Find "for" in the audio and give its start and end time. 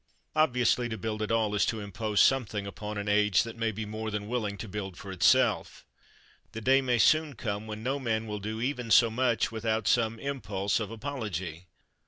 4.97-5.11